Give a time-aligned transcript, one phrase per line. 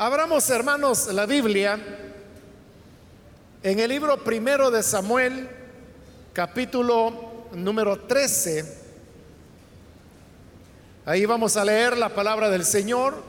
[0.00, 1.76] Abramos, hermanos, la Biblia
[3.64, 5.50] en el libro primero de Samuel,
[6.32, 8.78] capítulo número 13.
[11.04, 13.24] Ahí vamos a leer la palabra del Señor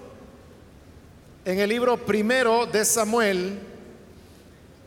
[1.44, 3.58] en el libro primero de Samuel,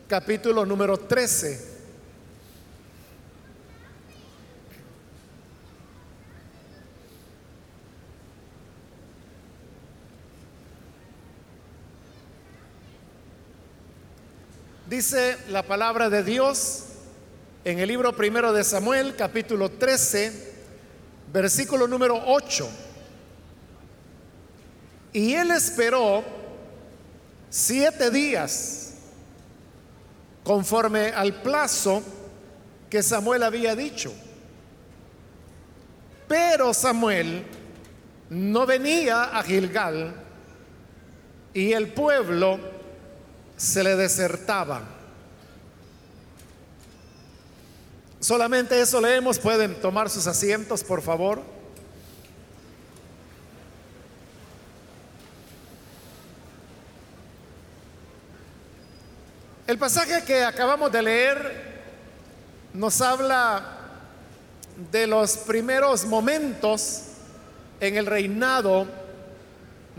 [0.07, 1.72] capítulo número 13.
[14.93, 16.83] Dice la palabra de Dios
[17.65, 20.53] en el libro primero de Samuel, capítulo 13,
[21.33, 22.69] versículo número 8.
[25.13, 26.23] Y él esperó
[27.49, 28.93] siete días
[30.43, 32.03] conforme al plazo
[32.87, 34.13] que Samuel había dicho.
[36.27, 37.43] Pero Samuel
[38.29, 40.13] no venía a Gilgal
[41.51, 42.73] y el pueblo
[43.57, 44.81] se le desertaba.
[48.23, 49.37] Solamente eso leemos.
[49.37, 51.41] Pueden tomar sus asientos, por favor.
[59.67, 61.73] El pasaje que acabamos de leer
[62.73, 63.77] nos habla
[64.89, 67.01] de los primeros momentos
[67.81, 68.87] en el reinado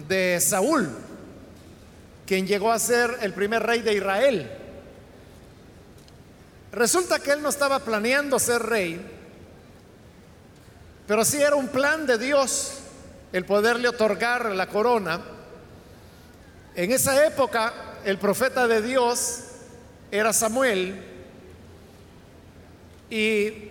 [0.09, 0.89] de Saúl
[2.27, 4.64] quien llegó a ser el primer rey de Israel.
[6.75, 9.01] Resulta que él no estaba planeando ser rey,
[11.07, 12.79] pero sí era un plan de Dios
[13.33, 15.21] el poderle otorgar la corona.
[16.75, 17.73] En esa época
[18.05, 19.41] el profeta de Dios
[20.11, 21.01] era Samuel
[23.09, 23.71] y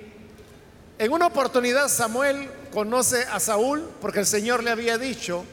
[0.98, 5.44] en una oportunidad Samuel conoce a Saúl porque el Señor le había dicho,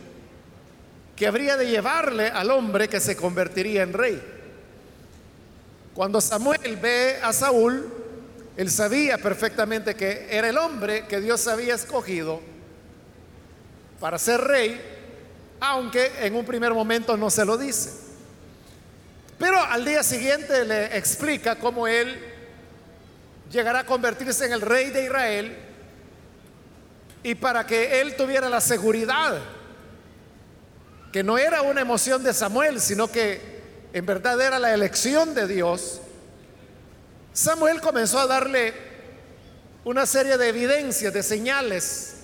[1.16, 4.39] que habría de llevarle al hombre que se convertiría en rey.
[6.00, 7.86] Cuando Samuel ve a Saúl,
[8.56, 12.40] él sabía perfectamente que era el hombre que Dios había escogido
[14.00, 14.80] para ser rey,
[15.60, 17.90] aunque en un primer momento no se lo dice.
[19.38, 22.18] Pero al día siguiente le explica cómo él
[23.52, 25.54] llegará a convertirse en el rey de Israel
[27.22, 29.38] y para que él tuviera la seguridad
[31.12, 33.59] que no era una emoción de Samuel, sino que
[33.92, 36.00] en verdad era la elección de Dios,
[37.32, 38.74] Samuel comenzó a darle
[39.84, 42.14] una serie de evidencias, de señales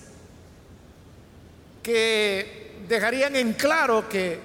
[1.82, 4.38] que dejarían en claro que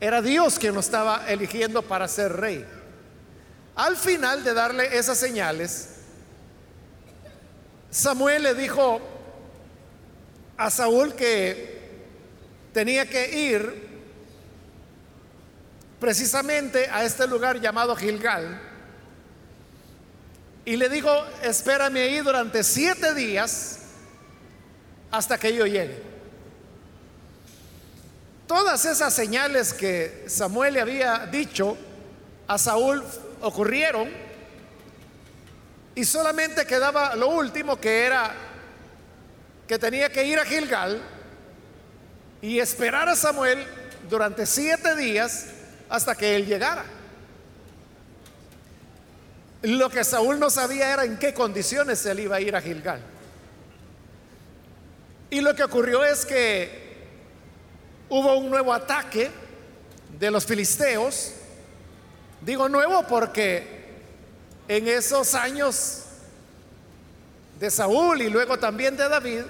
[0.00, 2.64] era Dios quien lo estaba eligiendo para ser rey.
[3.74, 5.88] Al final de darle esas señales,
[7.90, 9.00] Samuel le dijo
[10.56, 11.80] a Saúl que
[12.72, 13.91] tenía que ir
[16.02, 18.60] precisamente a este lugar llamado Gilgal.
[20.64, 21.08] Y le dijo,
[21.44, 23.78] espérame ahí durante siete días
[25.12, 26.02] hasta que yo llegue.
[28.48, 31.78] Todas esas señales que Samuel le había dicho
[32.48, 33.04] a Saúl
[33.40, 34.10] ocurrieron
[35.94, 38.34] y solamente quedaba lo último que era
[39.68, 41.00] que tenía que ir a Gilgal
[42.40, 43.64] y esperar a Samuel
[44.10, 45.61] durante siete días
[45.92, 46.84] hasta que él llegara.
[49.60, 53.02] Lo que Saúl no sabía era en qué condiciones él iba a ir a Gilgal.
[55.28, 56.96] Y lo que ocurrió es que
[58.08, 59.30] hubo un nuevo ataque
[60.18, 61.34] de los filisteos.
[62.40, 63.66] Digo nuevo porque
[64.68, 66.04] en esos años
[67.60, 69.42] de Saúl y luego también de David,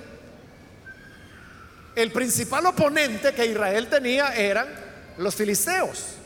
[1.94, 4.66] el principal oponente que Israel tenía eran
[5.18, 6.16] los filisteos.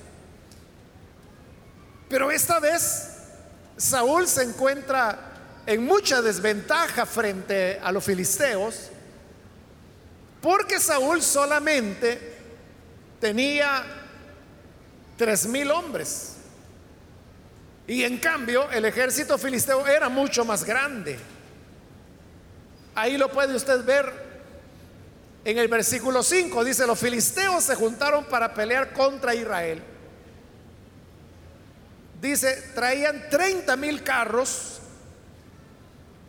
[2.08, 3.08] Pero esta vez
[3.76, 5.18] Saúl se encuentra
[5.66, 8.90] en mucha desventaja frente a los filisteos
[10.40, 12.36] porque Saúl solamente
[13.20, 13.84] tenía
[15.16, 16.34] tres mil hombres
[17.88, 21.18] y en cambio el ejército filisteo era mucho más grande.
[22.94, 24.26] Ahí lo puede usted ver
[25.46, 29.80] en el versículo 5 dice, los filisteos se juntaron para pelear contra Israel.
[32.26, 34.80] Dice, traían 30 mil carros,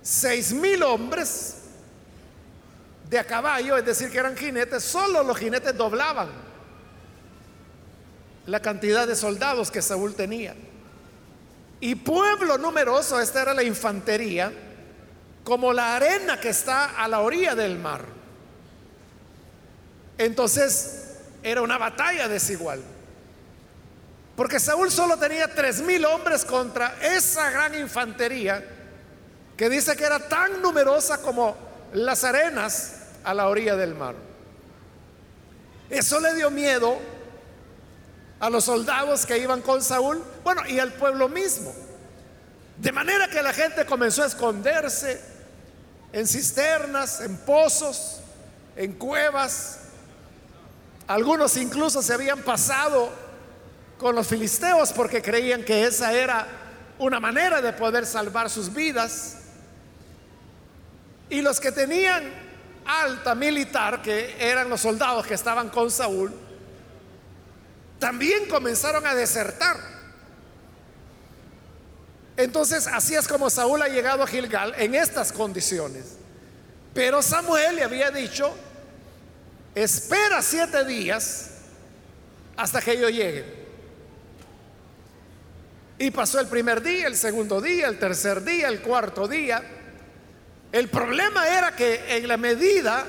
[0.04, 1.56] 6 mil hombres
[3.10, 6.30] de a caballo, es decir, que eran jinetes, solo los jinetes doblaban
[8.46, 10.56] la cantidad de soldados que Saúl tenía.
[11.80, 14.54] Y pueblo numeroso, esta era la infantería,
[15.44, 18.06] como la arena que está a la orilla del mar.
[20.20, 22.84] Entonces, era una batalla desigual.
[24.38, 28.64] Porque Saúl solo tenía tres mil hombres contra esa gran infantería
[29.58, 31.58] que dice que era tan numerosa como
[31.94, 34.14] las arenas a la orilla del mar.
[35.90, 37.00] Eso le dio miedo
[38.40, 41.74] a los soldados que iban con Saúl, bueno, y al pueblo mismo.
[42.78, 45.20] De manera que la gente comenzó a esconderse
[46.14, 48.20] en cisternas, en pozos,
[48.76, 49.80] en cuevas.
[51.08, 53.26] Algunos incluso se habían pasado
[53.98, 56.48] con los filisteos porque creían que esa era
[57.00, 59.38] una manera de poder salvar sus vidas.
[61.30, 62.24] Y los que tenían
[62.86, 66.32] alta militar, que eran los soldados que estaban con Saúl,
[68.00, 69.78] también comenzaron a desertar.
[72.38, 76.18] Entonces, así es como Saúl ha llegado a Gilgal en estas condiciones.
[76.94, 78.56] Pero Samuel le había dicho,
[79.74, 81.50] espera siete días
[82.56, 83.57] hasta que yo llegue.
[86.00, 89.64] Y pasó el primer día, el segundo día, el tercer día, el cuarto día.
[90.72, 93.06] El problema era que en la medida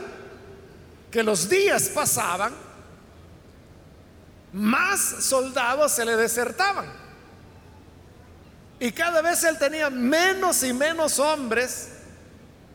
[1.10, 2.54] que los días pasaban,
[4.52, 6.86] más soldados se le desertaban.
[8.80, 11.90] Y cada vez él tenía menos y menos hombres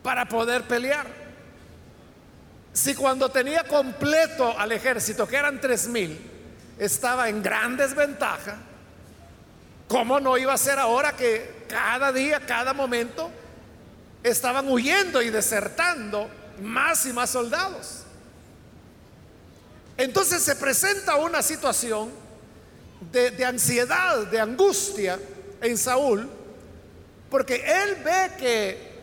[0.02, 1.06] para poder pelear.
[2.72, 6.20] Si cuando tenía completo al ejército, que eran tres mil,
[6.78, 8.56] estaba en gran desventaja,
[9.94, 13.30] ¿cómo no iba a ser ahora que cada día, cada momento,
[14.24, 16.28] estaban huyendo y desertando
[16.60, 18.00] más y más soldados?
[19.96, 22.10] Entonces se presenta una situación
[23.12, 25.16] de, ansiedad, de angustia
[25.60, 26.28] en Saúl,
[27.30, 28.94] porque él ve que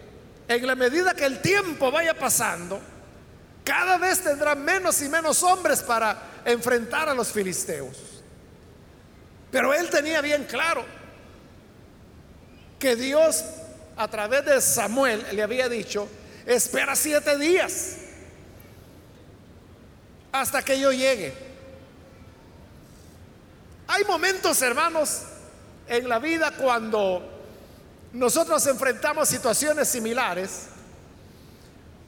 [0.49, 2.81] en la medida que el tiempo vaya pasando,
[3.63, 8.10] cada vez tendrá menos y menos hombres para enfrentar a los filisteos.
[9.51, 10.85] Pero él tenía bien claro
[12.79, 13.43] que Dios
[13.97, 16.07] a través de Samuel le había dicho,
[16.45, 17.97] espera siete días
[20.31, 21.33] hasta que yo llegue.
[23.87, 25.23] Hay momentos, hermanos,
[25.87, 27.29] en la vida cuando
[28.13, 30.67] nosotros enfrentamos situaciones similares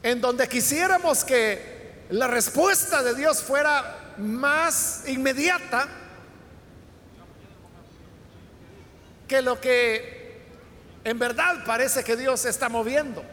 [0.02, 5.88] en donde quisiéramos que la respuesta de Dios fuera más inmediata
[9.28, 10.42] que lo que
[11.04, 13.24] en verdad parece que Dios está moviendo.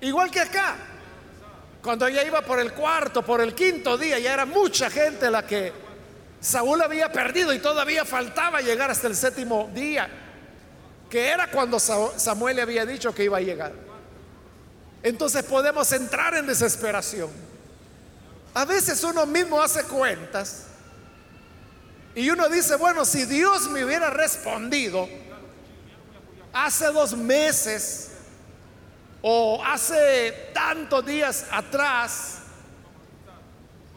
[0.00, 0.76] Igual que acá,
[1.82, 5.46] cuando ya iba por el cuarto, por el quinto día, ya era mucha gente la
[5.46, 5.72] que
[6.40, 10.08] Saúl había perdido y todavía faltaba llegar hasta el séptimo día,
[11.08, 13.72] que era cuando Samuel le había dicho que iba a llegar.
[15.02, 17.30] Entonces podemos entrar en desesperación.
[18.52, 20.66] A veces uno mismo hace cuentas
[22.16, 25.08] y uno dice, bueno, si Dios me hubiera respondido
[26.52, 28.10] hace dos meses,
[29.28, 32.38] o hace tantos días atrás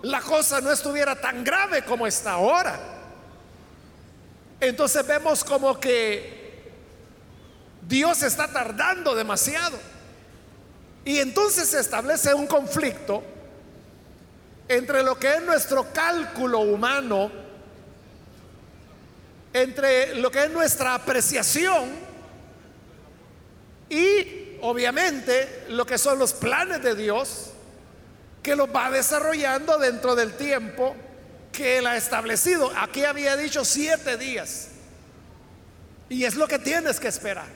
[0.02, 2.80] la cosa no estuviera tan grave como está ahora.
[4.60, 6.72] Entonces vemos como que
[7.88, 9.78] Dios está tardando demasiado.
[11.06, 13.22] Y entonces se establece un conflicto
[14.68, 17.32] entre lo que es nuestro cálculo humano,
[19.54, 21.90] entre lo que es nuestra apreciación
[23.90, 27.52] y obviamente lo que son los planes de Dios,
[28.44, 30.96] que los va desarrollando dentro del tiempo
[31.52, 32.72] que Él ha establecido.
[32.78, 34.70] Aquí había dicho siete días.
[36.10, 37.48] Y es lo que tienes que esperar.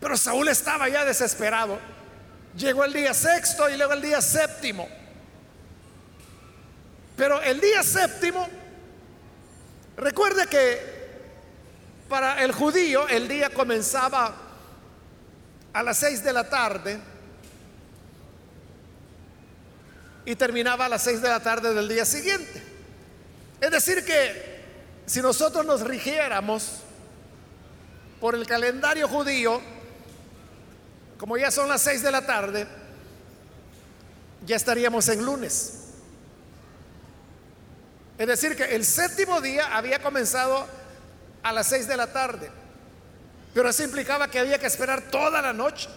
[0.00, 1.78] Pero Saúl estaba ya desesperado.
[2.56, 4.88] Llegó el día sexto y luego el día séptimo.
[7.16, 8.48] Pero el día séptimo,
[9.96, 11.02] recuerde que
[12.08, 14.34] para el judío el día comenzaba
[15.72, 17.00] a las seis de la tarde
[20.24, 22.62] y terminaba a las seis de la tarde del día siguiente.
[23.60, 24.60] Es decir, que
[25.06, 26.80] si nosotros nos rigiéramos
[28.20, 29.60] por el calendario judío,
[31.18, 32.66] como ya son las seis de la tarde,
[34.44, 35.81] ya estaríamos en lunes.
[38.22, 40.64] Es decir, que el séptimo día había comenzado
[41.42, 42.52] a las seis de la tarde.
[43.52, 45.88] Pero eso implicaba que había que esperar toda la noche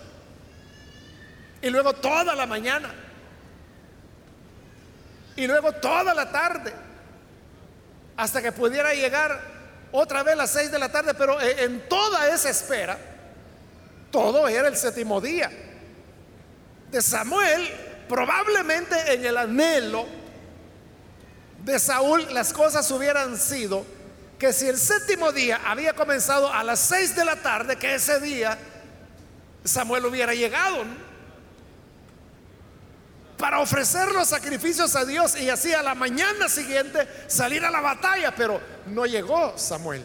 [1.61, 2.91] y luego toda la mañana
[5.35, 6.73] y luego toda la tarde
[8.17, 9.39] hasta que pudiera llegar
[9.91, 12.97] otra vez a las seis de la tarde, pero en toda esa espera,
[14.09, 15.51] todo era el séptimo día
[16.89, 17.69] de Samuel,
[18.09, 20.24] probablemente en el anhelo
[21.65, 23.83] de Saúl las cosas hubieran sido
[24.37, 28.19] que si el séptimo día había comenzado a las seis de la tarde, que ese
[28.19, 28.57] día
[29.63, 30.83] Samuel hubiera llegado
[33.37, 37.81] para ofrecer los sacrificios a Dios y así a la mañana siguiente salir a la
[37.81, 40.03] batalla, pero no llegó Samuel.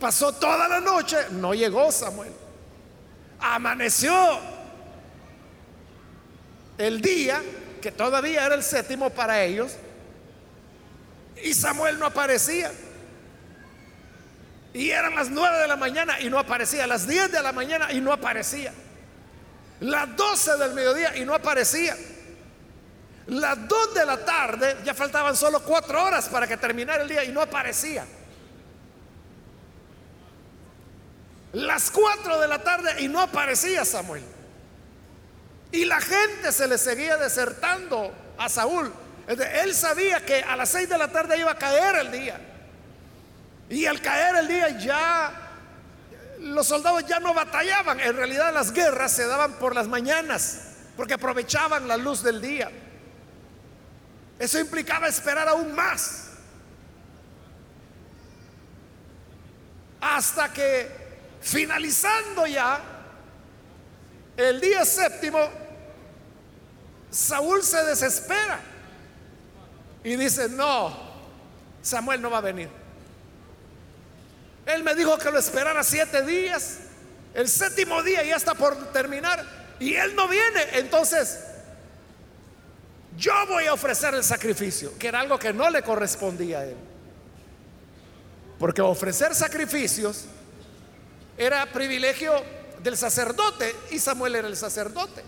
[0.00, 2.32] Pasó toda la noche, no llegó Samuel.
[3.38, 4.12] Amaneció
[6.76, 7.40] el día,
[7.80, 9.76] que todavía era el séptimo para ellos,
[11.44, 12.72] y Samuel no aparecía.
[14.72, 16.86] Y eran las nueve de la mañana y no aparecía.
[16.86, 18.72] Las diez de la mañana y no aparecía.
[19.80, 21.96] Las doce del mediodía y no aparecía.
[23.26, 27.24] Las dos de la tarde ya faltaban solo cuatro horas para que terminara el día
[27.24, 28.04] y no aparecía.
[31.52, 34.22] Las cuatro de la tarde y no aparecía Samuel.
[35.72, 38.92] Y la gente se le seguía desertando a Saúl.
[39.38, 42.40] Él sabía que a las seis de la tarde iba a caer el día.
[43.68, 45.32] Y al caer el día ya
[46.40, 48.00] los soldados ya no batallaban.
[48.00, 50.62] En realidad las guerras se daban por las mañanas
[50.96, 52.70] porque aprovechaban la luz del día.
[54.36, 56.30] Eso implicaba esperar aún más.
[60.00, 60.90] Hasta que
[61.40, 62.80] finalizando ya
[64.36, 65.38] el día séptimo,
[67.10, 68.69] Saúl se desespera
[70.02, 70.96] y dice, no,
[71.82, 72.68] Samuel no va a venir.
[74.66, 76.78] Él me dijo que lo esperara siete días.
[77.34, 79.44] El séptimo día ya está por terminar
[79.78, 80.62] y él no viene.
[80.74, 81.40] Entonces,
[83.16, 86.76] yo voy a ofrecer el sacrificio, que era algo que no le correspondía a él.
[88.58, 90.24] Porque ofrecer sacrificios
[91.36, 92.34] era privilegio
[92.82, 95.22] del sacerdote y Samuel era el sacerdote.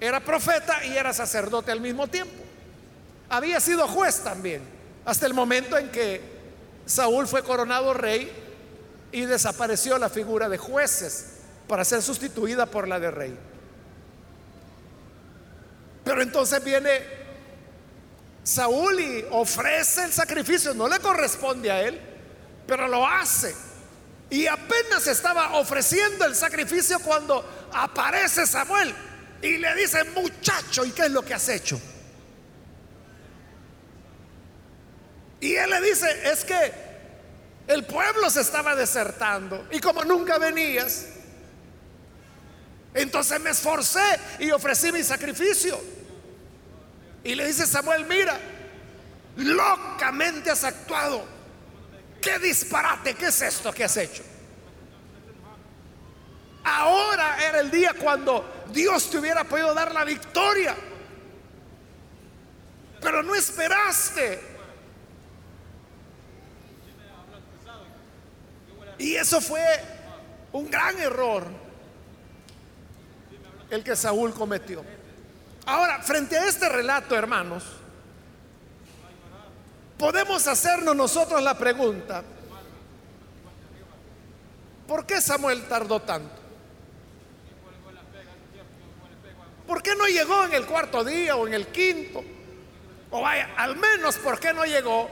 [0.00, 2.47] Era profeta y era sacerdote al mismo tiempo.
[3.30, 4.62] Había sido juez también,
[5.04, 6.20] hasta el momento en que
[6.86, 8.32] Saúl fue coronado rey
[9.12, 11.34] y desapareció la figura de jueces
[11.66, 13.38] para ser sustituida por la de rey.
[16.04, 17.02] Pero entonces viene
[18.42, 22.00] Saúl y ofrece el sacrificio, no le corresponde a él,
[22.66, 23.54] pero lo hace.
[24.30, 28.94] Y apenas estaba ofreciendo el sacrificio cuando aparece Samuel
[29.42, 31.78] y le dice, muchacho, ¿y qué es lo que has hecho?
[35.40, 36.72] Y él le dice, es que
[37.68, 41.06] el pueblo se estaba desertando y como nunca venías,
[42.94, 45.78] entonces me esforcé y ofrecí mi sacrificio.
[47.22, 48.38] Y le dice Samuel, mira,
[49.36, 51.24] locamente has actuado.
[52.20, 53.14] ¿Qué disparate?
[53.14, 54.22] ¿Qué es esto que has hecho?
[56.64, 60.74] Ahora era el día cuando Dios te hubiera podido dar la victoria.
[63.00, 64.47] Pero no esperaste
[68.98, 69.62] Y eso fue
[70.52, 71.44] un gran error
[73.70, 74.84] el que Saúl cometió.
[75.66, 77.64] Ahora, frente a este relato, hermanos,
[79.98, 82.22] podemos hacernos nosotros la pregunta,
[84.86, 86.38] ¿por qué Samuel tardó tanto?
[89.66, 92.24] ¿Por qué no llegó en el cuarto día o en el quinto?
[93.10, 95.10] O vaya, al menos, ¿por qué no llegó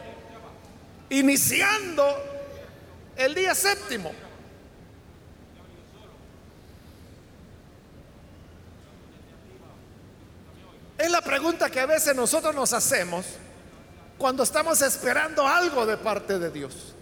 [1.11, 2.36] iniciando
[3.17, 4.13] el día séptimo.
[10.99, 13.27] Es la pregunta que a veces nosotros nos hacemos
[14.19, 16.95] cuando estamos esperando algo de parte de Dios.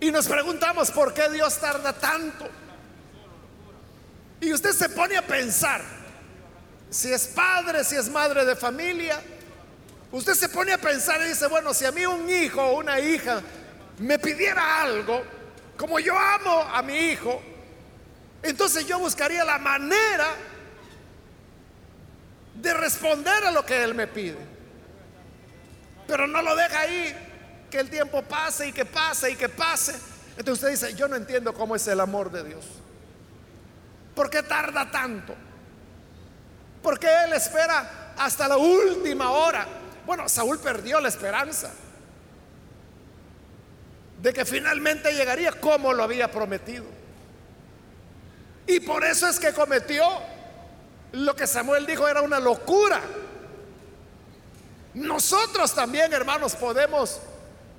[0.00, 2.48] Y nos preguntamos por qué Dios tarda tanto.
[4.40, 5.80] Y usted se pone a pensar,
[6.90, 9.22] si es padre, si es madre de familia,
[10.12, 13.00] Usted se pone a pensar y dice, bueno, si a mí un hijo o una
[13.00, 13.40] hija
[13.98, 15.22] me pidiera algo,
[15.76, 17.42] como yo amo a mi hijo,
[18.42, 20.26] entonces yo buscaría la manera
[22.54, 24.36] de responder a lo que él me pide.
[26.06, 29.94] Pero no lo deja ahí, que el tiempo pase y que pase y que pase.
[30.36, 32.66] Entonces usted dice, yo no entiendo cómo es el amor de Dios.
[34.14, 35.34] ¿Por qué tarda tanto?
[36.82, 39.66] ¿Por qué Él espera hasta la última hora?
[40.06, 41.70] Bueno, Saúl perdió la esperanza
[44.20, 46.84] de que finalmente llegaría como lo había prometido.
[48.66, 50.04] Y por eso es que cometió
[51.12, 53.00] lo que Samuel dijo era una locura.
[54.94, 57.20] Nosotros también, hermanos, podemos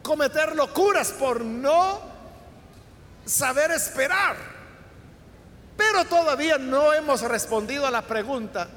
[0.01, 2.01] cometer locuras por no
[3.25, 4.35] saber esperar.
[5.77, 8.67] Pero todavía no hemos respondido a la pregunta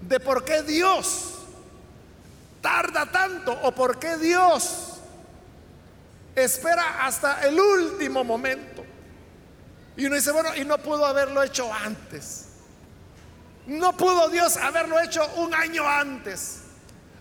[0.00, 1.33] de por qué Dios
[2.64, 4.94] tarda tanto o por qué Dios
[6.34, 8.82] espera hasta el último momento.
[9.98, 12.46] Y uno dice, bueno, y no pudo haberlo hecho antes.
[13.66, 16.62] No pudo Dios haberlo hecho un año antes.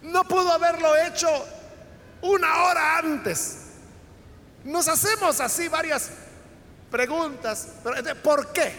[0.02, 1.28] No pudo haberlo hecho
[2.22, 3.58] una hora antes.
[4.64, 6.10] Nos hacemos así varias
[6.90, 7.68] preguntas.
[8.24, 8.72] ¿Por qué?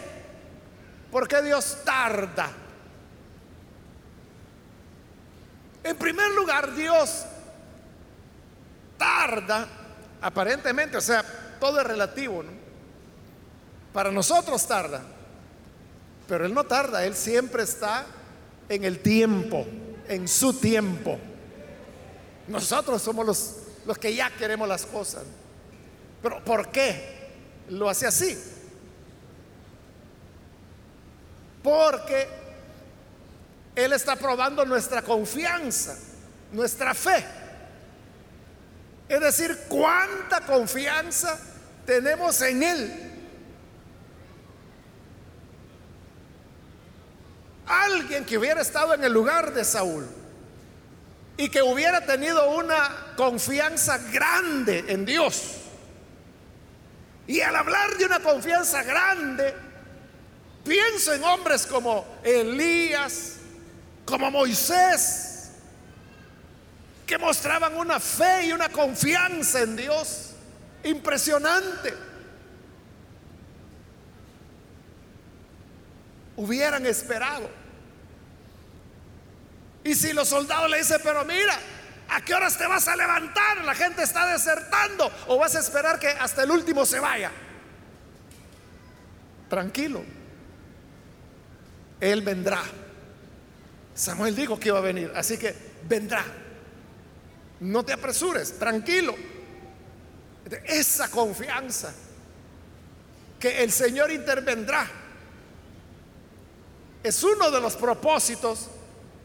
[1.11, 2.49] ¿Por qué Dios tarda?
[5.85, 7.25] En primer lugar, Dios
[8.97, 9.67] tarda,
[10.19, 11.23] aparentemente, o sea,
[11.59, 12.49] todo es relativo, ¿no?
[13.93, 15.03] Para nosotros tarda,
[16.27, 18.03] pero Él no tarda, Él siempre está
[18.67, 19.63] en el tiempo,
[20.07, 21.19] en su tiempo.
[22.47, 25.21] Nosotros somos los, los que ya queremos las cosas.
[26.23, 27.29] Pero ¿por qué
[27.69, 28.35] lo hace así?
[31.61, 32.44] Porque
[33.75, 35.97] Él está probando nuestra confianza,
[36.51, 37.25] nuestra fe.
[39.09, 41.37] Es decir, cuánta confianza
[41.85, 43.11] tenemos en Él.
[47.67, 50.07] Alguien que hubiera estado en el lugar de Saúl
[51.37, 55.55] y que hubiera tenido una confianza grande en Dios.
[57.27, 59.53] Y al hablar de una confianza grande,
[60.63, 63.34] pienso en hombres como Elías,
[64.05, 65.51] como Moisés,
[67.05, 70.31] que mostraban una fe y una confianza en Dios
[70.83, 71.93] impresionante.
[76.37, 77.49] Hubieran esperado
[79.85, 81.55] y si los soldados le dicen, pero mira,
[82.09, 83.63] ¿a qué horas te vas a levantar?
[83.63, 85.11] La gente está desertando.
[85.27, 87.31] ¿O vas a esperar que hasta el último se vaya?
[89.47, 90.03] Tranquilo.
[92.01, 92.63] Él vendrá.
[93.95, 95.55] Samuel dijo que iba a venir, así que
[95.87, 96.23] vendrá.
[97.61, 99.15] No te apresures, tranquilo.
[100.65, 101.93] Esa confianza
[103.39, 104.87] que el Señor intervendrá
[107.01, 108.67] es uno de los propósitos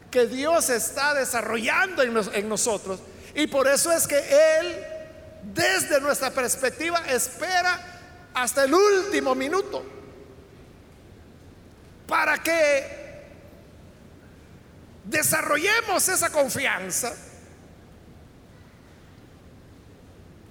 [0.09, 2.99] que Dios está desarrollando en, nosotros.
[3.35, 4.85] Y por eso es que Él,
[5.53, 9.83] desde nuestra perspectiva, espera hasta el último minuto
[12.07, 13.00] para que
[15.03, 17.13] desarrollemos esa confianza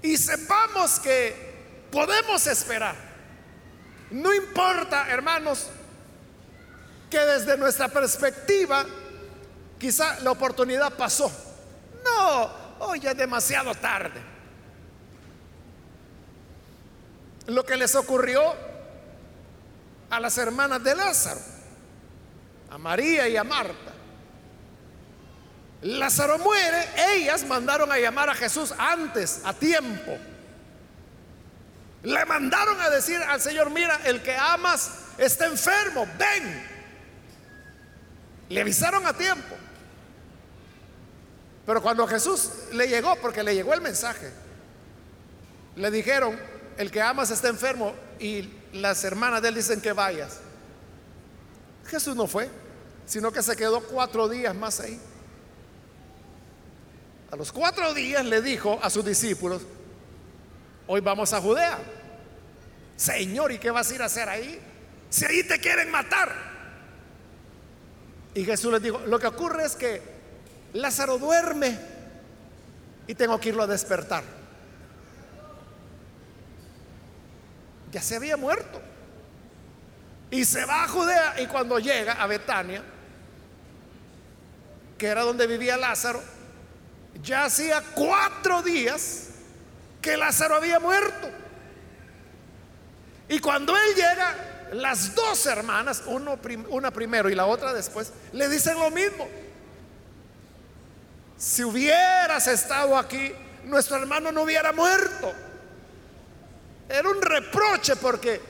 [0.03, 2.97] y sepamos que podemos esperar.
[4.11, 5.69] No importa, hermanos,
[7.11, 8.87] que desde nuestra perspectiva
[9.81, 11.33] Quizá la oportunidad pasó.
[12.05, 14.21] No, hoy es demasiado tarde.
[17.47, 18.55] Lo que les ocurrió
[20.11, 21.41] a las hermanas de Lázaro,
[22.71, 23.95] a María y a Marta.
[25.83, 30.19] Lázaro muere, ellas mandaron a llamar a Jesús antes, a tiempo.
[32.03, 36.67] Le mandaron a decir al Señor, mira, el que amas está enfermo, ven.
[38.51, 39.57] Le avisaron a tiempo.
[41.65, 44.31] Pero cuando Jesús le llegó, porque le llegó el mensaje,
[45.77, 46.39] le dijeron,
[46.77, 50.41] el que amas está enfermo y las hermanas de él dicen que vayas.
[51.87, 52.51] Jesús no fue,
[53.07, 55.01] sino que se quedó cuatro días más ahí.
[57.31, 59.63] A los cuatro días le dijo a sus discípulos,
[60.87, 61.79] hoy vamos a Judea.
[62.97, 64.61] Señor, ¿y qué vas a ir a hacer ahí?
[65.09, 66.35] Si ahí te quieren matar.
[68.35, 70.03] Y Jesús les dijo, lo que ocurre es que
[70.73, 71.79] Lázaro duerme
[73.07, 74.25] y tengo que irlo a despertar.
[77.93, 78.81] Ya se había muerto.
[80.33, 82.83] Y se va a Judea y cuando llega a Betania,
[84.99, 86.23] que era donde vivía Lázaro,
[87.23, 89.29] ya hacía cuatro días
[90.01, 91.31] que Lázaro había muerto.
[93.29, 94.35] Y cuando él llega,
[94.73, 99.29] las dos hermanas, uno una primero y la otra después, le dicen lo mismo.
[101.37, 103.33] Si hubieras estado aquí,
[103.65, 105.33] nuestro hermano no hubiera muerto.
[106.89, 108.41] Era un reproche porque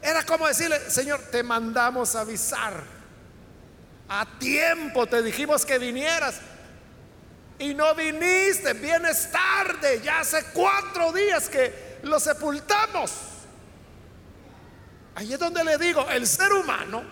[0.00, 2.82] era como decirle, Señor, te mandamos avisar.
[4.08, 6.40] A tiempo te dijimos que vinieras
[7.58, 13.12] y no viniste, vienes tarde, ya hace cuatro días que lo sepultamos.
[15.14, 17.04] Ahí es donde le digo, el ser humano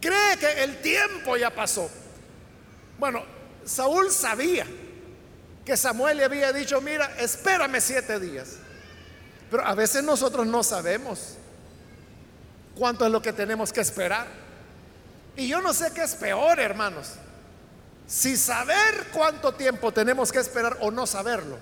[0.00, 1.90] cree que el tiempo ya pasó.
[2.98, 3.22] Bueno,
[3.64, 4.66] Saúl sabía
[5.64, 8.56] que Samuel le había dicho, mira, espérame siete días.
[9.50, 11.36] Pero a veces nosotros no sabemos
[12.74, 14.26] cuánto es lo que tenemos que esperar.
[15.36, 17.14] Y yo no sé qué es peor, hermanos.
[18.06, 21.58] Si saber cuánto tiempo tenemos que esperar o no saberlo.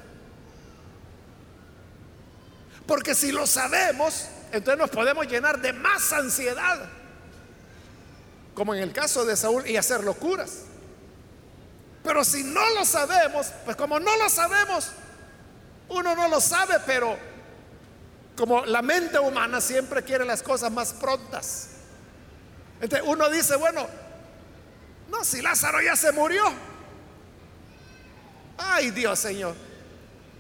[2.87, 6.87] Porque si lo sabemos, entonces nos podemos llenar de más ansiedad.
[8.55, 10.65] Como en el caso de Saúl y hacer locuras.
[12.03, 14.91] Pero si no lo sabemos, pues como no lo sabemos,
[15.89, 17.17] uno no lo sabe, pero
[18.37, 21.69] como la mente humana siempre quiere las cosas más prontas.
[22.83, 23.87] Entonces uno dice, bueno,
[25.15, 26.43] no, si Lázaro ya se murió.
[28.59, 29.55] Ay Dios Señor.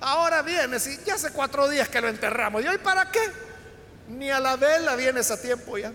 [0.01, 2.63] Ahora viene, si ya hace cuatro días que lo enterramos.
[2.63, 3.21] ¿Y hoy para qué?
[4.09, 5.93] Ni a la vela vienes a tiempo ya.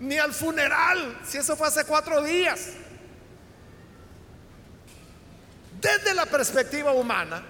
[0.00, 2.68] Ni al funeral, si eso fue hace cuatro días.
[5.80, 7.42] Desde la perspectiva humana,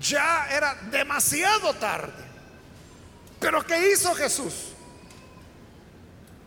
[0.00, 2.24] ya era demasiado tarde.
[3.38, 4.75] Pero ¿qué hizo Jesús?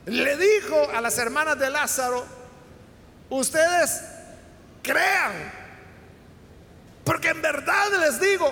[0.09, 2.25] Le dijo a las hermanas de Lázaro,
[3.29, 4.01] ustedes
[4.81, 5.31] crean,
[7.03, 8.51] porque en verdad les digo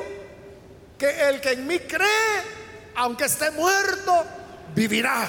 [0.99, 2.43] que el que en mí cree,
[2.95, 4.23] aunque esté muerto,
[4.75, 5.27] vivirá.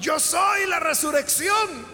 [0.00, 1.86] Yo soy la resurrección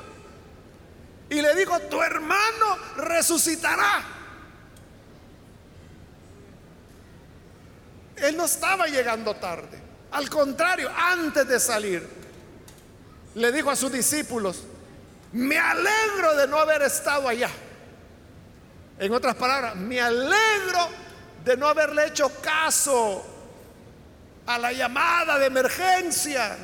[1.28, 4.02] y le dijo, tu hermano resucitará.
[8.16, 9.87] Él no estaba llegando tarde.
[10.10, 12.06] Al contrario, antes de salir,
[13.34, 14.64] le dijo a sus discípulos,
[15.32, 17.50] me alegro de no haber estado allá.
[18.98, 20.88] En otras palabras, me alegro
[21.44, 23.24] de no haberle hecho caso
[24.46, 26.56] a la llamada de emergencia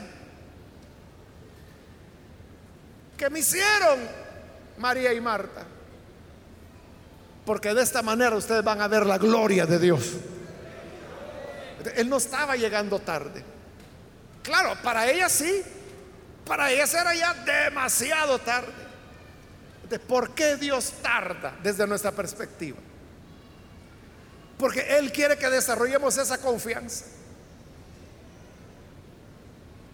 [3.17, 4.01] que me hicieron
[4.79, 5.65] María y Marta.
[7.45, 10.13] Porque de esta manera ustedes van a ver la gloria de Dios.
[11.97, 13.45] Él no estaba llegando tarde.
[14.43, 15.63] Claro, para ella sí.
[16.47, 18.73] Para ella era ya demasiado tarde.
[20.07, 22.79] ¿Por qué Dios tarda desde nuestra perspectiva?
[24.59, 27.07] Porque Él quiere que desarrollemos esa confianza.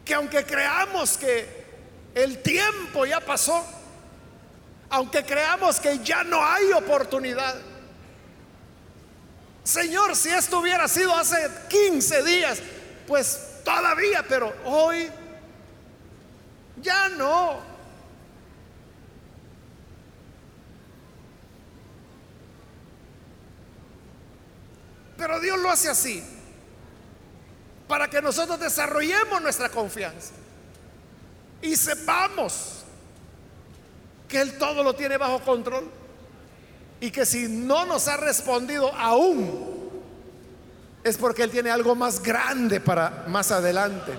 [0.05, 1.65] Que aunque creamos que
[2.15, 3.65] el tiempo ya pasó,
[4.91, 7.55] aunque creamos que ya no hay oportunidad.
[9.71, 12.59] Señor, si esto hubiera sido hace 15 días,
[13.07, 15.09] pues todavía, pero hoy
[16.83, 17.61] ya no.
[25.17, 26.21] Pero Dios lo hace así,
[27.87, 30.33] para que nosotros desarrollemos nuestra confianza
[31.63, 32.83] y sepamos
[34.27, 36.00] que Él todo lo tiene bajo control
[37.01, 39.71] y que si no nos ha respondido aún,
[41.03, 44.13] es porque Él tiene algo más grande para más adelante.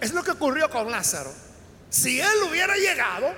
[0.00, 1.32] Es lo que ocurrió con Lázaro.
[1.90, 3.32] Si Él hubiera llegado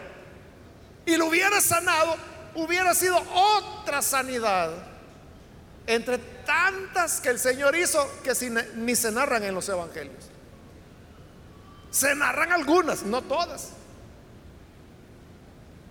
[1.07, 2.17] y lo hubiera sanado,
[2.55, 4.71] hubiera sido otra sanidad
[5.87, 8.35] entre tantas que el Señor hizo que
[8.77, 10.29] ni se narran en los evangelios.
[11.91, 13.71] Se narran algunas, no todas.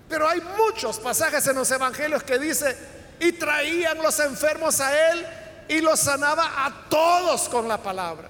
[0.09, 2.75] Pero hay muchos pasajes en los evangelios que dice,
[3.19, 5.25] y traían los enfermos a él
[5.67, 8.29] y los sanaba a todos con la palabra.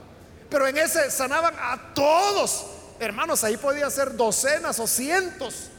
[0.49, 2.65] Pero en ese sanaban a todos.
[2.99, 5.69] Hermanos, ahí podían ser docenas o cientos.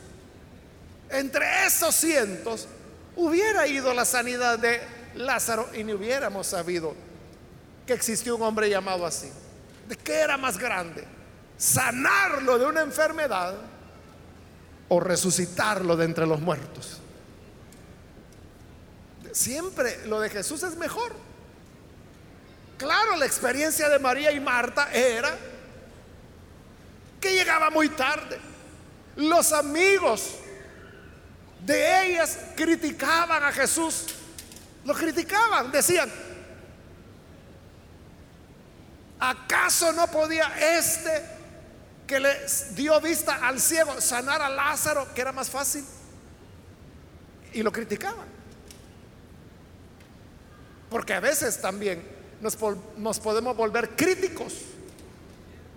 [1.11, 2.69] Entre esos cientos
[3.17, 4.81] hubiera ido la sanidad de
[5.15, 6.95] Lázaro y ni hubiéramos sabido
[7.87, 9.33] que existió un hombre llamado así.
[9.89, 11.05] ¿De qué era más grande?
[11.57, 13.55] Sanarlo de una enfermedad
[14.88, 16.98] o resucitarlo de entre los muertos.
[19.33, 21.12] Siempre lo de Jesús es mejor.
[22.79, 25.37] Claro, la experiencia de María y Marta era
[27.20, 28.38] que llegaba muy tarde.
[29.16, 30.37] Los amigos
[31.64, 34.07] de ellas criticaban a Jesús.
[34.85, 36.11] Lo criticaban, decían,
[39.18, 41.38] ¿acaso no podía este
[42.09, 42.35] que le
[42.75, 45.85] dio vista al ciego, sanar a Lázaro, que era más fácil.
[47.53, 48.27] Y lo criticaban.
[50.88, 52.03] Porque a veces también
[52.40, 52.57] nos,
[52.97, 54.55] nos podemos volver críticos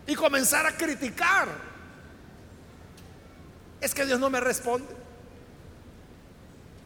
[0.08, 1.50] y comenzar a criticar.
[3.82, 4.88] Es que Dios no me responde.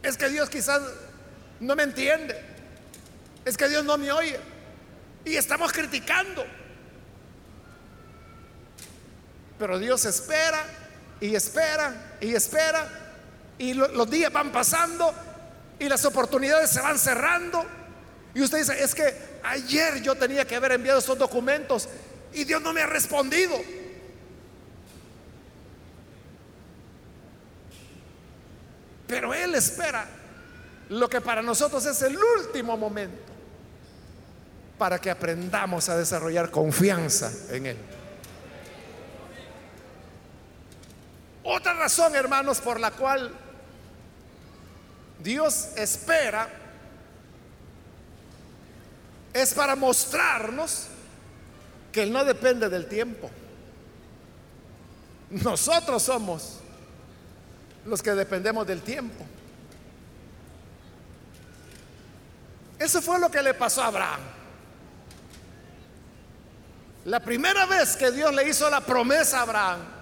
[0.02, 0.82] Es que Dios quizás
[1.60, 2.36] no me entiende.
[3.44, 4.40] Es que Dios no me oye.
[5.24, 6.44] Y estamos criticando.
[9.58, 10.62] Pero Dios espera
[11.20, 12.86] y espera y espera
[13.58, 15.12] y los días van pasando
[15.78, 17.64] y las oportunidades se van cerrando.
[18.34, 21.88] Y usted dice, es que ayer yo tenía que haber enviado esos documentos
[22.34, 23.54] y Dios no me ha respondido.
[29.06, 30.06] Pero Él espera
[30.90, 33.32] lo que para nosotros es el último momento
[34.76, 37.76] para que aprendamos a desarrollar confianza en Él.
[41.48, 43.30] Otra razón, hermanos, por la cual
[45.20, 46.48] Dios espera
[49.32, 50.88] es para mostrarnos
[51.92, 53.30] que Él no depende del tiempo.
[55.30, 56.58] Nosotros somos
[57.84, 59.24] los que dependemos del tiempo.
[62.76, 64.20] Eso fue lo que le pasó a Abraham.
[67.04, 69.95] La primera vez que Dios le hizo la promesa a Abraham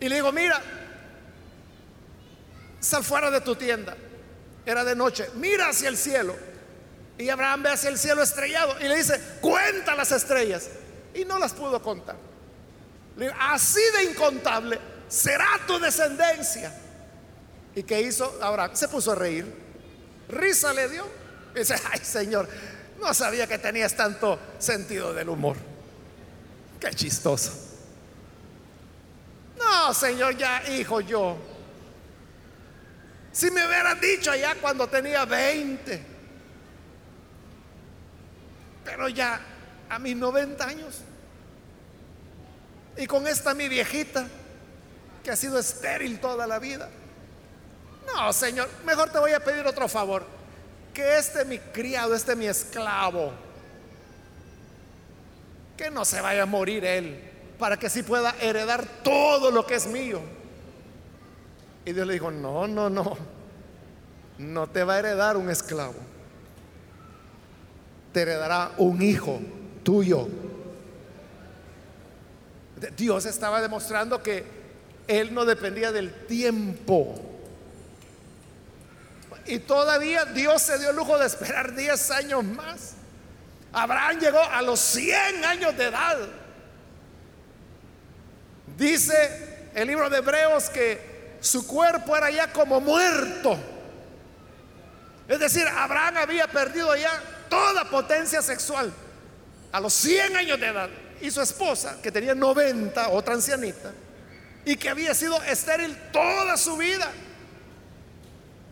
[0.00, 0.60] y le dijo, mira,
[2.80, 3.96] sal fuera de tu tienda.
[4.64, 6.36] Era de noche, mira hacia el cielo.
[7.16, 10.68] Y Abraham ve hacia el cielo estrellado y le dice, cuenta las estrellas.
[11.14, 12.16] Y no las pudo contar.
[13.40, 16.72] así de incontable será tu descendencia.
[17.74, 18.70] ¿Y qué hizo Abraham?
[18.74, 19.52] Se puso a reír.
[20.28, 21.06] Risa le dio.
[21.54, 22.48] Y dice, ay Señor,
[23.00, 25.56] no sabía que tenías tanto sentido del humor.
[26.78, 27.67] Qué chistoso.
[29.70, 31.36] No, Señor, ya hijo yo.
[33.32, 36.02] Si me hubieran dicho allá cuando tenía 20,
[38.84, 39.40] pero ya
[39.88, 41.00] a mis 90 años,
[42.96, 44.26] y con esta mi viejita,
[45.22, 46.88] que ha sido estéril toda la vida.
[48.06, 50.26] No, Señor, mejor te voy a pedir otro favor.
[50.94, 53.32] Que este mi criado, este mi esclavo,
[55.76, 57.27] que no se vaya a morir él,
[57.58, 60.20] para que sí pueda heredar todo lo que es mío.
[61.84, 63.16] Y Dios le dijo, no, no, no,
[64.38, 65.94] no te va a heredar un esclavo,
[68.12, 69.40] te heredará un hijo
[69.82, 70.28] tuyo.
[72.96, 74.44] Dios estaba demostrando que
[75.08, 77.14] Él no dependía del tiempo.
[79.46, 82.94] Y todavía Dios se dio el lujo de esperar 10 años más.
[83.72, 86.18] Abraham llegó a los 100 años de edad.
[88.78, 93.58] Dice el libro de Hebreos que su cuerpo era ya como muerto.
[95.26, 97.10] Es decir, Abraham había perdido ya
[97.50, 98.92] toda potencia sexual
[99.72, 100.88] a los 100 años de edad.
[101.20, 103.90] Y su esposa, que tenía 90, otra ancianita,
[104.64, 107.10] y que había sido estéril toda su vida.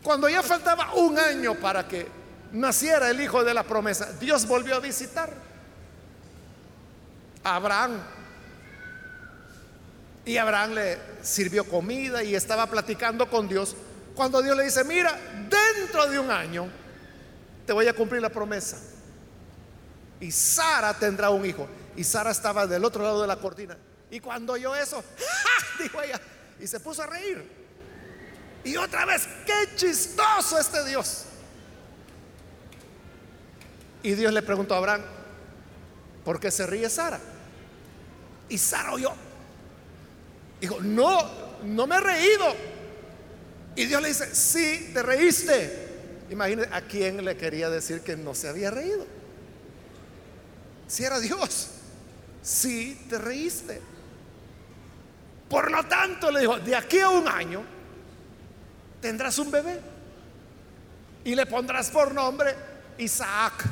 [0.04, 2.06] Cuando ya faltaba un año para que
[2.52, 5.30] naciera el hijo de la promesa, Dios volvió a visitar
[7.42, 8.00] a Abraham.
[10.26, 13.76] Y Abraham le sirvió comida y estaba platicando con Dios.
[14.16, 15.16] Cuando Dios le dice, mira,
[15.48, 16.68] dentro de un año
[17.64, 18.76] te voy a cumplir la promesa.
[20.18, 21.68] Y Sara tendrá un hijo.
[21.96, 23.78] Y Sara estaba del otro lado de la cortina.
[24.10, 25.02] Y cuando oyó eso,
[25.80, 26.20] dijo ella,
[26.58, 27.48] y se puso a reír.
[28.64, 31.26] Y otra vez, qué chistoso este Dios.
[34.02, 35.02] Y Dios le preguntó a Abraham,
[36.24, 37.20] ¿por qué se ríe Sara?
[38.48, 39.12] Y Sara oyó.
[40.60, 41.30] Dijo, no,
[41.64, 42.54] no me he reído.
[43.74, 45.86] Y Dios le dice, sí, te reíste.
[46.30, 49.06] Imagínese a quién le quería decir que no se había reído.
[50.88, 51.68] Si era Dios,
[52.42, 53.80] sí te reíste.
[55.48, 57.62] Por lo tanto, le dijo, de aquí a un año
[59.00, 59.80] tendrás un bebé
[61.24, 62.54] y le pondrás por nombre
[62.98, 63.64] Isaac,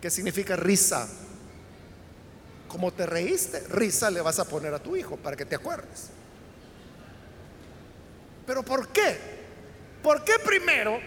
[0.00, 1.08] que significa risa.
[2.76, 6.10] Como te reíste, risa le vas a poner a tu hijo para que te acuerdes.
[8.46, 9.16] Pero ¿por qué?
[10.02, 11.00] ¿Por qué primero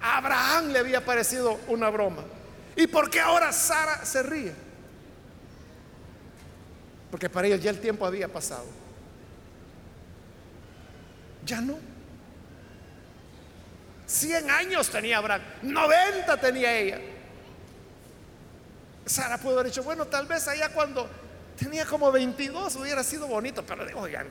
[0.00, 2.24] a Abraham le había parecido una broma?
[2.74, 4.52] ¿Y por qué ahora Sara se ríe?
[7.08, 8.66] Porque para ellos ya el tiempo había pasado.
[11.46, 11.78] Ya no.
[14.06, 16.98] 100 años tenía Abraham, 90 tenía ella.
[19.10, 21.08] Sara pudo haber dicho, bueno, tal vez allá cuando
[21.58, 24.28] tenía como 22 hubiera sido bonito, pero digo, oigan,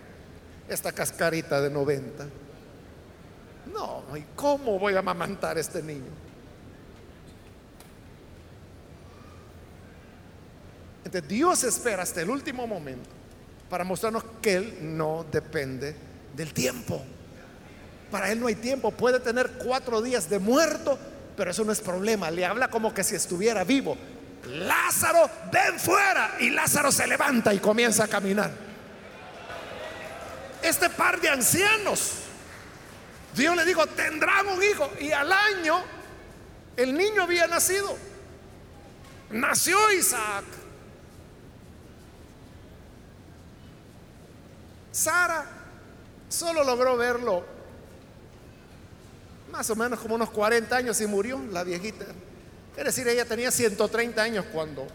[0.69, 2.25] esta cascarita de 90.
[3.73, 6.11] No, ¿y cómo voy a amamantar a este niño?
[11.03, 13.09] Entonces Dios espera hasta el último momento
[13.69, 15.93] para mostrarnos que Él no depende
[16.33, 17.03] del tiempo.
[18.09, 18.91] Para Él no hay tiempo.
[18.91, 20.97] Puede tener cuatro días de muerto,
[21.35, 22.31] pero eso no es problema.
[22.31, 23.97] Le habla como que si estuviera vivo.
[24.45, 26.35] Lázaro, ven fuera.
[26.39, 28.51] Y Lázaro se levanta y comienza a caminar.
[30.61, 32.13] Este par de ancianos,
[33.33, 34.89] Dios le dijo, tendrán un hijo.
[34.99, 35.81] Y al año
[36.75, 37.97] el niño había nacido.
[39.29, 40.45] Nació Isaac.
[44.91, 45.45] Sara
[46.27, 47.45] solo logró verlo
[49.51, 52.05] más o menos como unos 40 años y murió la viejita.
[52.79, 54.87] Es decir, ella tenía 130 años cuando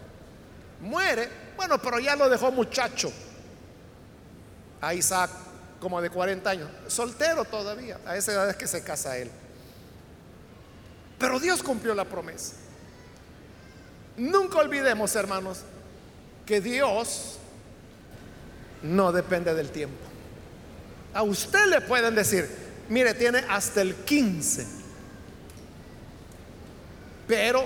[0.81, 1.29] muere.
[1.55, 3.13] Bueno, pero ya lo dejó muchacho
[4.81, 5.29] a Isaac
[5.79, 9.29] como de 40 años, soltero todavía, a esa edad es que se casa él.
[11.19, 12.55] Pero Dios cumplió la promesa.
[14.17, 15.59] Nunca olvidemos, hermanos,
[16.43, 17.37] que Dios
[18.81, 20.03] no depende del tiempo.
[21.13, 22.49] A usted le pueden decir,
[22.89, 24.84] mire, tiene hasta el 15.
[27.27, 27.65] Pero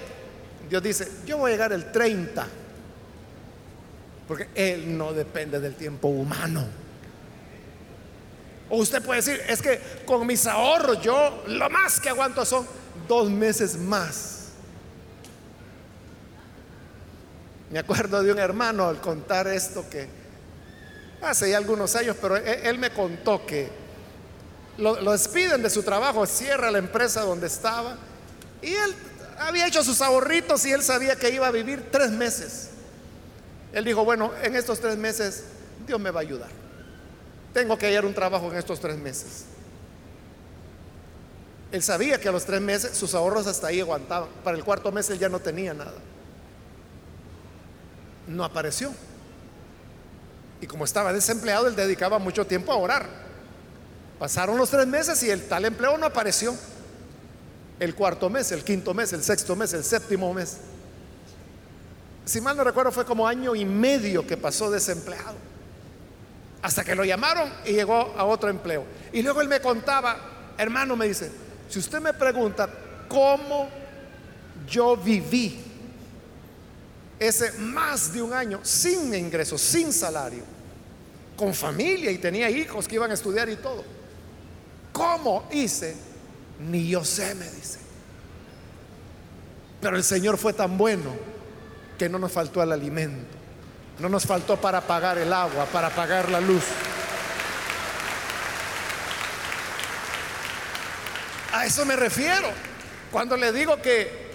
[0.69, 2.47] Dios dice, yo voy a llegar el 30.
[4.27, 6.65] Porque Él no depende del tiempo humano.
[8.69, 12.67] O usted puede decir, es que con mis ahorros yo lo más que aguanto son
[13.07, 14.49] dos meses más.
[17.71, 20.07] Me acuerdo de un hermano al contar esto que
[21.21, 23.69] hace ya algunos años, pero él, me contó que
[24.77, 27.97] lo, lo, despiden de su trabajo, cierra la empresa donde estaba
[28.61, 28.95] y él
[29.39, 32.69] había hecho sus ahorritos y él sabía que iba a vivir tres meses.
[33.73, 35.43] Él dijo, bueno, en estos tres meses
[35.87, 36.49] Dios me va a ayudar.
[37.53, 39.45] Tengo que hallar un trabajo en estos tres meses.
[41.71, 44.29] Él sabía que a los tres meses sus ahorros hasta ahí aguantaban.
[44.43, 45.97] Para el cuarto mes él ya no tenía nada.
[48.27, 48.91] No apareció.
[50.61, 53.07] Y como estaba desempleado, él dedicaba mucho tiempo a orar.
[54.17, 56.55] Pasaron los tres meses y el tal empleo no apareció.
[57.79, 60.57] El cuarto mes, el quinto mes, el sexto mes, el séptimo mes.
[62.25, 65.35] Si mal no recuerdo, fue como año y medio que pasó desempleado.
[66.61, 68.83] Hasta que lo llamaron y llegó a otro empleo.
[69.13, 70.17] Y luego él me contaba,
[70.57, 71.31] hermano, me dice,
[71.69, 72.69] si usted me pregunta
[73.07, 73.69] cómo
[74.67, 75.59] yo viví
[77.17, 80.43] ese más de un año sin ingresos, sin salario,
[81.35, 83.83] con familia y tenía hijos que iban a estudiar y todo,
[84.91, 85.95] ¿cómo hice?
[86.59, 87.79] Ni yo sé, me dice.
[89.81, 91.11] Pero el Señor fue tan bueno
[91.97, 93.37] que no nos faltó el alimento.
[93.99, 96.63] No nos faltó para pagar el agua, para pagar la luz.
[101.51, 102.47] A eso me refiero
[103.11, 104.29] cuando le digo que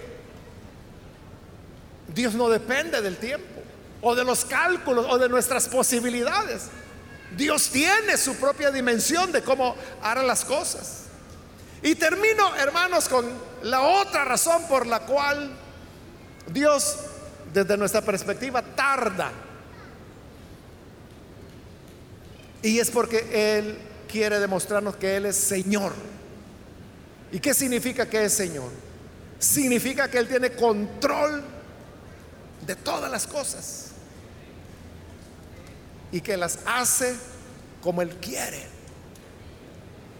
[2.13, 3.61] Dios no depende del tiempo
[4.01, 6.69] o de los cálculos o de nuestras posibilidades.
[7.35, 11.04] Dios tiene su propia dimensión de cómo hará las cosas.
[11.85, 15.55] Y termino, hermanos, con la otra razón por la cual
[16.51, 16.97] Dios,
[17.53, 19.31] desde nuestra perspectiva, tarda
[22.65, 23.77] Y es porque Él
[24.11, 25.93] quiere demostrarnos que Él es Señor.
[27.31, 28.71] ¿Y qué significa que es Señor?
[29.37, 31.43] Significa que Él tiene control
[32.65, 33.91] de todas las cosas.
[36.11, 37.15] Y que las hace
[37.83, 38.74] como Él quiere.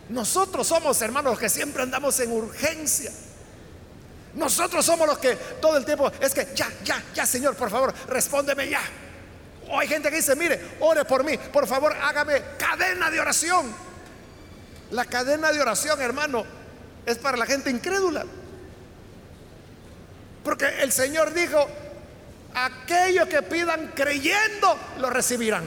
[0.10, 3.12] Nosotros somos hermanos los que siempre andamos en urgencia.
[4.36, 7.94] Nosotros somos los que todo el tiempo es que ya, ya, ya, Señor, por favor,
[8.08, 8.82] respóndeme ya.
[9.72, 13.74] Hay gente que dice, mire, ore por mí, por favor, hágame cadena de oración.
[14.92, 16.46] La cadena de oración, hermano,
[17.06, 18.26] es para la gente incrédula.
[20.44, 21.68] Porque el Señor dijo,
[22.54, 25.64] aquellos que pidan creyendo, lo recibirán.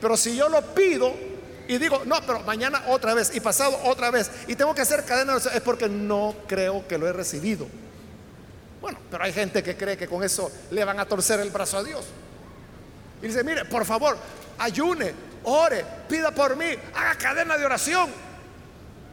[0.00, 1.27] Pero si yo lo pido
[1.68, 5.04] y digo, no, pero mañana otra vez y pasado otra vez y tengo que hacer
[5.04, 7.66] cadena de oración, es porque no creo que lo he recibido.
[8.80, 11.76] Bueno, pero hay gente que cree que con eso le van a torcer el brazo
[11.76, 12.06] a Dios.
[13.20, 14.16] Y dice, mire, por favor,
[14.58, 15.12] ayune,
[15.44, 18.08] ore, pida por mí, haga cadena de oración.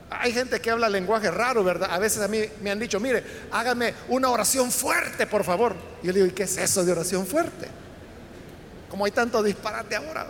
[0.10, 1.90] Hay gente que habla lenguaje raro, ¿verdad?
[1.92, 5.76] A veces a mí me han dicho, mire, hágame una oración fuerte, por favor.
[6.02, 7.68] Y yo le digo, ¿y qué es eso de oración fuerte?
[8.90, 10.28] Como hay tanto disparate ahora.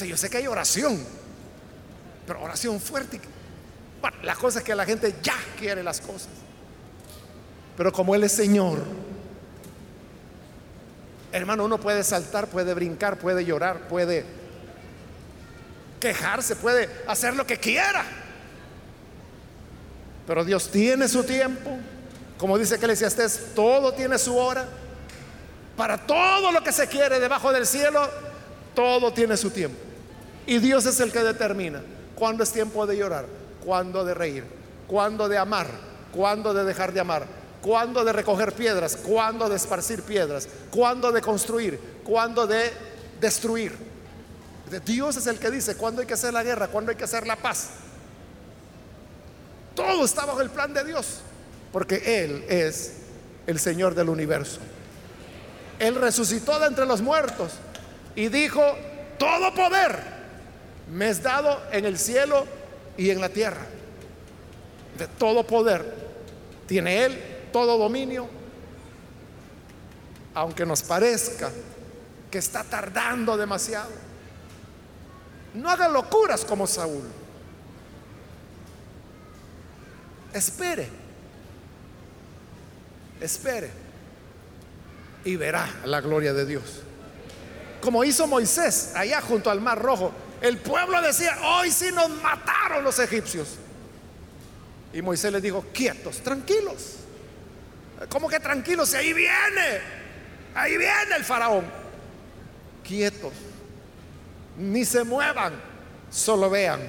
[0.00, 1.04] O yo sé que hay oración,
[2.26, 3.20] pero oración fuerte.
[4.00, 6.30] Bueno, la cosa es que la gente ya quiere las cosas.
[7.76, 8.78] Pero como Él es Señor,
[11.32, 14.26] Hermano, uno puede saltar, puede brincar, puede llorar, puede
[15.98, 18.04] quejarse, puede hacer lo que quiera.
[20.26, 21.78] Pero Dios tiene su tiempo.
[22.36, 24.68] Como dice Eclesiastés, todo tiene su hora.
[25.74, 28.10] Para todo lo que se quiere debajo del cielo,
[28.74, 29.78] todo tiene su tiempo.
[30.46, 31.82] Y Dios es el que determina
[32.14, 33.26] cuándo es tiempo de llorar,
[33.64, 34.44] cuándo de reír,
[34.86, 35.68] cuándo de amar,
[36.12, 41.22] cuándo de dejar de amar cuándo de recoger piedras, cuándo de esparcir piedras, cuándo de
[41.22, 42.72] construir, cuándo de
[43.20, 43.72] destruir.
[44.84, 47.26] Dios es el que dice cuándo hay que hacer la guerra, cuándo hay que hacer
[47.26, 47.68] la paz.
[49.74, 51.20] Todo está bajo el plan de Dios.
[51.72, 52.92] porque Él es
[53.46, 54.60] el Señor del universo.
[55.78, 57.52] Él resucitó de entre los muertos
[58.14, 58.62] y dijo,
[59.18, 59.98] todo poder
[60.90, 62.46] me es dado en el cielo
[62.96, 63.66] y en la tierra.
[64.98, 66.02] De todo poder
[66.66, 67.18] tiene Él,
[67.52, 68.28] todo dominio,
[70.34, 71.50] aunque nos parezca
[72.30, 73.90] que está tardando demasiado.
[75.54, 77.04] No haga locuras como Saúl.
[80.32, 80.88] Espere,
[83.20, 83.70] espere
[85.24, 86.82] y verá la gloria de Dios.
[87.82, 90.12] Como hizo Moisés allá junto al Mar Rojo.
[90.40, 93.48] El pueblo decía, hoy sí nos mataron los egipcios.
[94.92, 96.96] Y Moisés les dijo, quietos, tranquilos.
[98.08, 98.94] ¿Cómo que tranquilos?
[98.94, 99.80] ahí viene,
[100.54, 101.64] ahí viene el faraón.
[102.86, 103.32] Quietos,
[104.56, 105.54] ni se muevan,
[106.10, 106.80] solo vean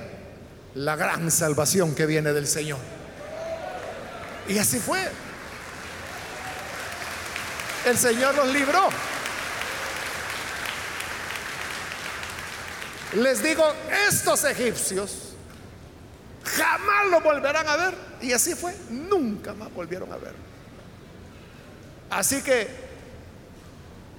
[0.76, 2.80] la gran salvación que viene del Señor.
[4.48, 5.00] Y así fue.
[7.86, 8.90] El Señor los libró.
[13.16, 13.64] Les digo,
[14.10, 15.34] estos egipcios
[16.44, 17.96] jamás lo volverán a ver.
[18.22, 20.34] Y así fue, nunca más volvieron a ver.
[22.10, 22.68] Así que,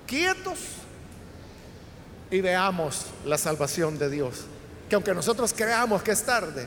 [0.07, 0.59] quietos
[2.30, 4.45] y veamos la salvación de Dios.
[4.88, 6.66] Que aunque nosotros creamos que es tarde,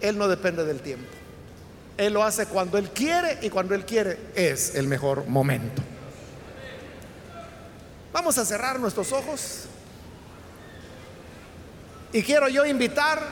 [0.00, 1.08] Él no depende del tiempo.
[1.96, 5.82] Él lo hace cuando Él quiere y cuando Él quiere es el mejor momento.
[8.12, 9.64] Vamos a cerrar nuestros ojos.
[12.12, 13.22] Y quiero yo invitar,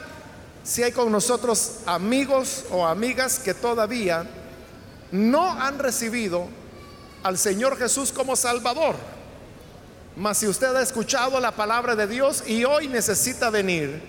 [0.65, 4.27] si hay con nosotros amigos o amigas que todavía
[5.13, 6.49] no han recibido
[7.23, 8.97] al Señor Jesús como Salvador.
[10.17, 14.03] Mas si usted ha escuchado la palabra de Dios y hoy necesita venir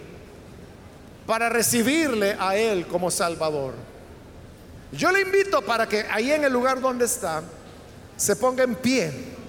[1.26, 3.74] para recibirle a Él como Salvador,
[4.94, 7.44] yo le invito para que ahí en el lugar donde está
[8.18, 9.41] se ponga en pie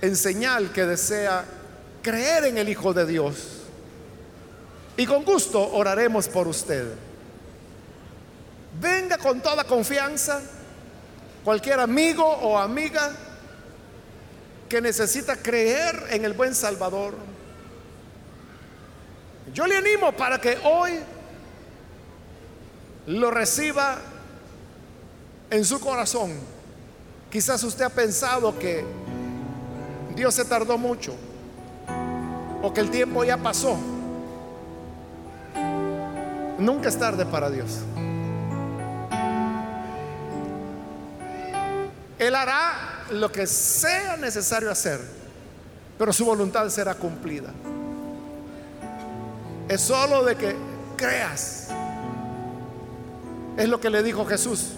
[0.00, 1.44] en señal que desea
[2.02, 3.62] creer en el Hijo de Dios.
[4.96, 6.86] Y con gusto oraremos por usted.
[8.80, 10.40] Venga con toda confianza,
[11.44, 13.12] cualquier amigo o amiga
[14.68, 17.14] que necesita creer en el buen Salvador.
[19.54, 21.00] Yo le animo para que hoy
[23.06, 23.98] lo reciba
[25.50, 26.38] en su corazón.
[27.30, 28.84] Quizás usted ha pensado que
[30.18, 31.14] Dios se tardó mucho
[32.60, 33.78] o que el tiempo ya pasó.
[36.58, 37.78] Nunca es tarde para Dios.
[42.18, 45.00] Él hará lo que sea necesario hacer,
[45.96, 47.52] pero su voluntad será cumplida.
[49.68, 50.56] Es solo de que
[50.96, 51.68] creas.
[53.56, 54.70] Es lo que le dijo Jesús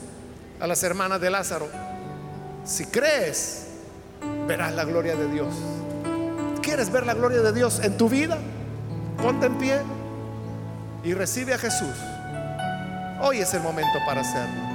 [0.60, 1.66] a las hermanas de Lázaro.
[2.66, 3.69] Si crees,
[4.46, 5.54] verás la gloria de Dios.
[6.62, 8.38] ¿Quieres ver la gloria de Dios en tu vida?
[9.20, 9.80] Ponte en pie
[11.02, 11.94] y recibe a Jesús.
[13.22, 14.70] Hoy es el momento para hacerlo.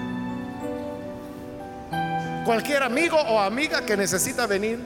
[2.46, 4.80] Cualquier amigo o amiga que necesita venir,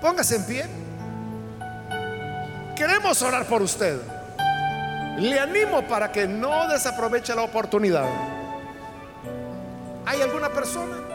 [0.00, 0.66] póngase en pie.
[2.76, 4.00] Queremos orar por usted.
[5.18, 8.06] Le animo para que no desaproveche la oportunidad.
[10.06, 11.07] ¿Hay alguna persona?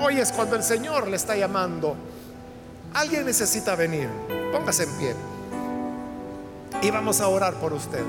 [0.00, 1.96] Hoy es cuando el Señor le está llamando.
[2.92, 4.08] Alguien necesita venir.
[4.52, 5.14] Póngase en pie.
[6.82, 8.04] Y vamos a orar por usted.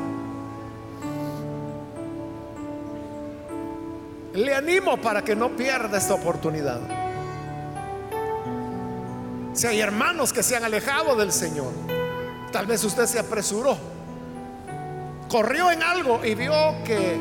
[4.34, 6.80] Le animo para que no pierda esta oportunidad.
[9.54, 11.72] Si hay hermanos que se han alejado del Señor,
[12.52, 13.76] tal vez usted se apresuró,
[15.30, 16.54] corrió en algo y vio
[16.86, 17.18] que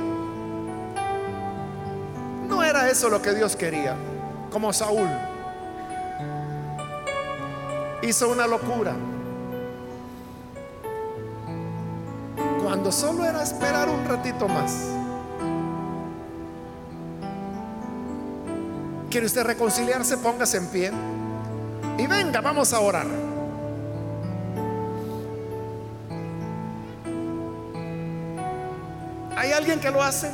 [2.46, 3.96] no era eso lo que Dios quería,
[4.56, 5.06] como Saúl.
[8.00, 8.94] Hizo una locura.
[12.64, 14.72] Cuando solo era esperar un ratito más.
[19.10, 20.16] ¿Quiere usted reconciliarse?
[20.16, 20.90] Póngase en pie.
[21.98, 23.06] Y venga, vamos a orar.
[29.36, 30.30] ¿Hay alguien que lo hace?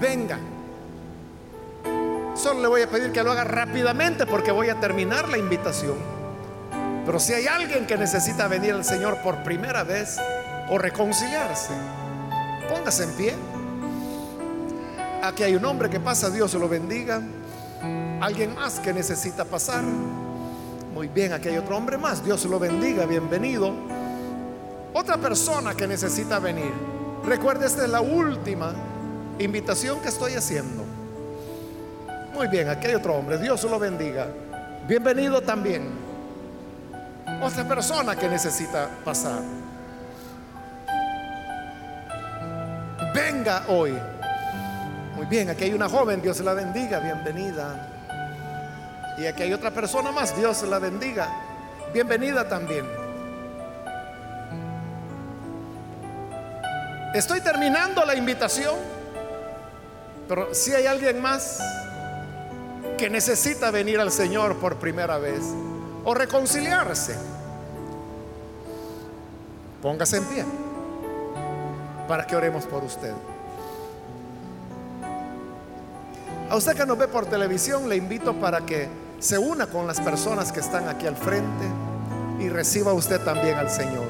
[0.00, 0.38] Venga.
[2.34, 5.94] Solo le voy a pedir que lo haga rápidamente porque voy a terminar la invitación.
[7.06, 10.18] Pero si hay alguien que necesita venir al Señor por primera vez
[10.68, 11.72] o reconciliarse,
[12.68, 13.34] póngase en pie.
[15.22, 17.22] Aquí hay un hombre que pasa, Dios lo bendiga.
[18.20, 19.82] Alguien más que necesita pasar.
[20.94, 22.24] Muy bien, aquí hay otro hombre más.
[22.24, 23.72] Dios lo bendiga, bienvenido.
[24.92, 26.72] Otra persona que necesita venir.
[27.24, 28.72] Recuerde, esta es la última
[29.38, 30.84] invitación que estoy haciendo.
[32.32, 33.38] Muy bien, aquí hay otro hombre.
[33.38, 34.26] Dios lo bendiga.
[34.88, 35.88] Bienvenido también.
[37.42, 39.40] Otra persona que necesita pasar.
[43.14, 43.96] Venga hoy.
[45.16, 46.20] Muy bien, aquí hay una joven.
[46.20, 46.98] Dios la bendiga.
[46.98, 47.90] Bienvenida.
[49.16, 51.28] Y aquí hay otra persona más, Dios la bendiga.
[51.92, 52.84] Bienvenida también.
[57.14, 58.74] Estoy terminando la invitación,
[60.28, 61.60] pero si hay alguien más
[62.96, 65.42] que necesita venir al Señor por primera vez
[66.04, 67.16] o reconciliarse,
[69.82, 70.44] póngase en pie
[72.08, 73.12] para que oremos por usted.
[76.50, 80.00] A usted que nos ve por televisión, le invito para que se una con las
[80.00, 81.64] personas que están aquí al frente
[82.38, 84.06] y reciba usted también al Señor.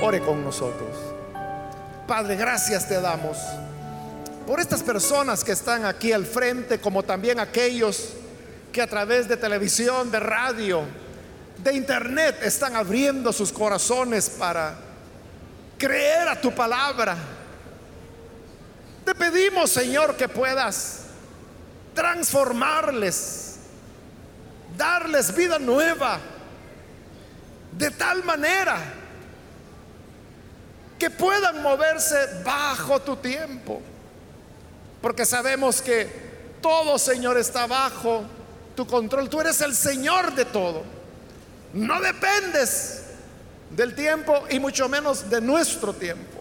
[0.00, 0.96] Ore con nosotros.
[2.06, 3.38] Padre, gracias te damos
[4.46, 8.10] por estas personas que están aquí al frente, como también aquellos
[8.72, 10.82] que a través de televisión, de radio,
[11.58, 14.74] de internet están abriendo sus corazones para
[15.78, 17.16] creer a tu palabra.
[19.04, 21.00] Te pedimos, Señor, que puedas
[21.94, 23.52] transformarles
[24.76, 26.18] darles vida nueva,
[27.72, 28.78] de tal manera
[30.98, 33.82] que puedan moverse bajo tu tiempo.
[35.02, 36.08] Porque sabemos que
[36.62, 38.22] todo, Señor, está bajo
[38.76, 39.28] tu control.
[39.28, 40.84] Tú eres el Señor de todo.
[41.74, 43.02] No dependes
[43.70, 46.40] del tiempo y mucho menos de nuestro tiempo.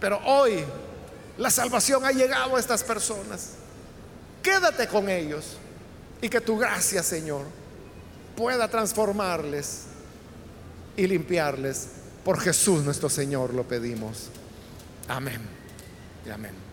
[0.00, 0.64] Pero hoy
[1.36, 3.50] la salvación ha llegado a estas personas.
[4.42, 5.58] Quédate con ellos.
[6.22, 7.42] Y que tu gracia, Señor,
[8.36, 9.82] pueda transformarles
[10.96, 11.88] y limpiarles.
[12.24, 14.28] Por Jesús nuestro Señor lo pedimos.
[15.08, 15.42] Amén
[16.26, 16.63] y amén.